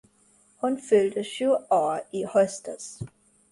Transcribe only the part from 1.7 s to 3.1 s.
år i höstas.